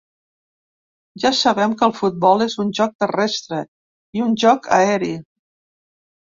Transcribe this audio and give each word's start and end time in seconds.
Ja 1.23 1.31
sabem 1.39 1.75
que 1.81 1.85
el 1.87 1.93
futbol 1.97 2.45
és 2.45 2.55
un 2.63 2.71
joc 2.79 2.95
terrestre 3.05 3.61
i 4.21 4.25
un 4.31 4.35
joc 4.47 4.71
aeri. 4.81 5.13